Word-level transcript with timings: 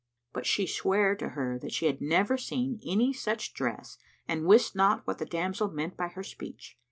But 0.33 0.47
she 0.47 0.65
sware 0.65 1.15
to 1.17 1.29
her 1.29 1.59
that 1.59 1.71
she 1.73 1.85
had 1.85 2.01
never 2.01 2.35
seen 2.35 2.79
any 2.83 3.13
such 3.13 3.53
dress 3.53 3.99
and 4.27 4.47
wist 4.47 4.75
not 4.75 5.05
what 5.05 5.19
the 5.19 5.27
damsel 5.27 5.69
meant 5.69 5.95
by 5.95 6.07
her 6.07 6.23
speech. 6.23 6.75